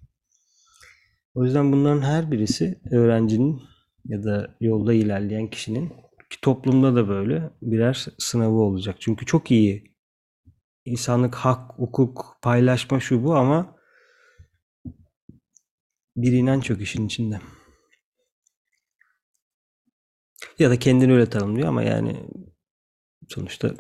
[1.34, 3.62] O yüzden bunların her birisi öğrencinin
[4.04, 6.01] ya da yolda ilerleyen kişinin
[6.32, 8.96] ki toplumda da böyle birer sınavı olacak.
[9.00, 9.94] Çünkü çok iyi
[10.84, 13.76] insanlık, hak, hukuk, paylaşma şu bu ama
[16.16, 17.40] bir inanç yok işin içinde.
[20.58, 22.16] Ya da kendini öyle tanımlıyor ama yani
[23.28, 23.74] sonuçta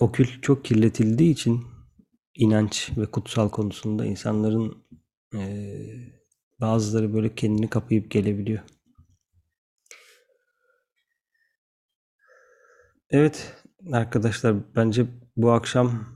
[0.00, 0.12] o
[0.42, 1.64] çok kirletildiği için
[2.34, 4.84] inanç ve kutsal konusunda insanların
[5.34, 6.21] eee,
[6.62, 8.60] bazıları böyle kendini kapayıp gelebiliyor.
[13.10, 13.54] Evet
[13.92, 15.06] arkadaşlar bence
[15.36, 16.06] bu akşam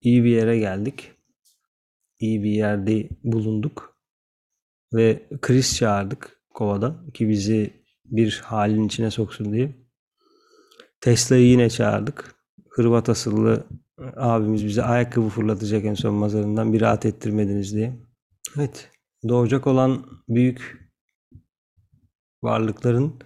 [0.00, 1.12] iyi bir yere geldik.
[2.18, 3.96] İyi bir yerde bulunduk.
[4.94, 9.74] Ve Chris çağırdık Kova'dan ki bizi bir halin içine soksun diye.
[11.00, 12.34] Tesla'yı yine çağırdık.
[12.68, 13.66] Hırvat asıllı
[14.16, 17.96] abimiz bize ayakkabı fırlatacak en son mazarından bir rahat ettirmediniz diye.
[18.58, 18.90] Evet.
[19.28, 20.90] Doğacak olan büyük
[22.42, 23.20] varlıkların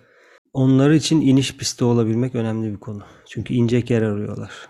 [0.53, 3.05] onları için iniş pisti olabilmek önemli bir konu.
[3.27, 4.69] Çünkü inecek yer arıyorlar.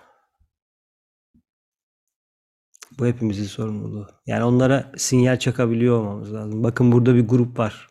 [2.99, 4.09] Bu hepimizin sorumluluğu.
[4.27, 6.63] Yani onlara sinyal çakabiliyor olmamız lazım.
[6.63, 7.89] Bakın burada bir grup var.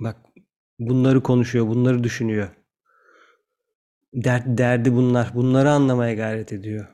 [0.00, 0.16] Bak
[0.78, 2.48] bunları konuşuyor, bunları düşünüyor.
[4.14, 5.34] Dert, derdi bunlar.
[5.34, 6.86] Bunları anlamaya gayret ediyor.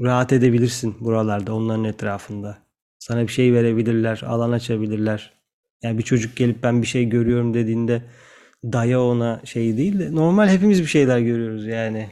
[0.00, 2.65] Rahat edebilirsin buralarda, onların etrafında.
[2.98, 5.32] Sana bir şey verebilirler, alan açabilirler.
[5.82, 8.02] Yani bir çocuk gelip ben bir şey görüyorum dediğinde
[8.64, 12.10] daya ona şey değil de normal hepimiz bir şeyler görüyoruz yani.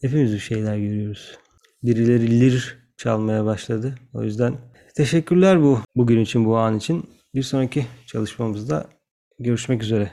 [0.00, 1.38] Hepimiz bir şeyler görüyoruz.
[1.82, 3.94] Birileri lir çalmaya başladı.
[4.14, 4.54] O yüzden
[4.94, 7.10] teşekkürler bu bugün için, bu an için.
[7.34, 8.86] Bir sonraki çalışmamızda
[9.38, 10.10] görüşmek üzere.